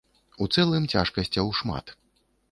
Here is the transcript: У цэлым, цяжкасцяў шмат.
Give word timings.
У 0.43 0.45
цэлым, 0.55 0.87
цяжкасцяў 0.93 1.51
шмат. 1.59 1.93